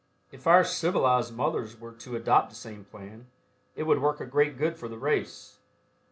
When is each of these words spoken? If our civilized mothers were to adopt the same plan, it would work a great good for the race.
If 0.31 0.47
our 0.47 0.63
civilized 0.63 1.31
mothers 1.35 1.79
were 1.79 1.91
to 1.91 2.15
adopt 2.15 2.49
the 2.49 2.55
same 2.55 2.85
plan, 2.85 3.27
it 3.75 3.83
would 3.83 4.01
work 4.01 4.19
a 4.19 4.25
great 4.25 4.57
good 4.57 4.75
for 4.75 4.87
the 4.87 4.97
race. 4.97 5.59